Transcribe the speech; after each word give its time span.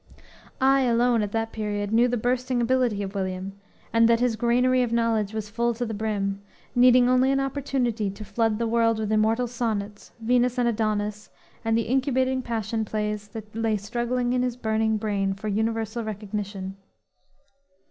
I, 0.59 0.79
alone 0.81 1.21
at 1.21 1.31
that 1.33 1.51
period, 1.51 1.91
knew 1.91 2.07
the 2.07 2.17
bursting 2.17 2.59
ability 2.59 3.03
of 3.03 3.13
William; 3.13 3.53
and 3.93 4.09
that 4.09 4.19
his 4.19 4.35
granary 4.35 4.81
of 4.81 4.91
knowledge 4.91 5.31
was 5.31 5.51
full 5.51 5.75
to 5.75 5.85
the 5.85 5.93
brim, 5.93 6.41
needing 6.73 7.07
only 7.07 7.29
an 7.31 7.39
opportunity 7.39 8.09
to 8.09 8.25
flood 8.25 8.57
the 8.57 8.65
world 8.65 8.97
with 8.97 9.11
immortal 9.11 9.45
sonnets, 9.45 10.11
Venus 10.19 10.57
and 10.57 10.67
Adonis, 10.67 11.29
and 11.63 11.77
the 11.77 11.83
incubating 11.83 12.41
passion 12.41 12.83
plays 12.83 13.27
that 13.27 13.55
lay 13.55 13.77
struggling 13.77 14.33
in 14.33 14.41
his 14.41 14.57
burning 14.57 14.97
brain 14.97 15.35
for 15.35 15.49
universal 15.49 16.03
recognition. 16.03 16.77